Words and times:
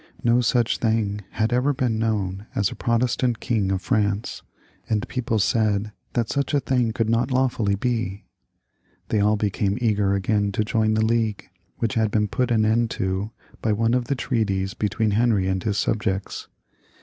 No 0.23 0.41
such 0.41 0.79
thing 0.79 1.21
had 1.29 1.53
ever 1.53 1.75
been 1.75 1.99
known 1.99 2.47
as 2.55 2.71
a 2.71 2.75
Protestant 2.75 3.39
King 3.39 3.71
of 3.71 3.83
France, 3.83 4.41
and 4.89 5.07
people 5.07 5.37
said 5.37 5.91
that 6.13 6.27
such 6.31 6.55
a 6.55 6.59
thing 6.59 6.91
coidd 6.91 7.07
not 7.07 7.29
lawfully 7.29 7.75
be. 7.75 8.25
They 9.09 9.19
all 9.19 9.35
became 9.35 9.77
eager 9.79 10.15
again 10.15 10.51
to 10.53 10.63
join 10.63 10.95
the 10.95 11.05
League, 11.05 11.49
which 11.77 11.93
had 11.93 12.09
been 12.09 12.29
put 12.29 12.49
an 12.49 12.65
end 12.65 12.89
to 12.97 13.29
by 13.61 13.73
one 13.73 13.93
of 13.93 14.05
the 14.05 14.15
treaties 14.15 14.73
between 14.73 15.11
Henry 15.11 15.47
and 15.47 15.61
his 15.61 15.77
sub 15.77 16.01
jects. 16.01 16.47